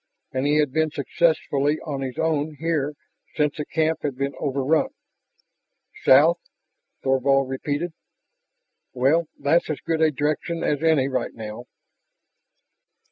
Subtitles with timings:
[0.31, 2.95] And he had been successfully on his own here
[3.35, 4.89] since the camp had been overrun.
[6.03, 6.39] "South,"
[7.03, 7.93] Thorvald repeated.
[8.93, 11.65] "Well, that's as good a direction as any right now."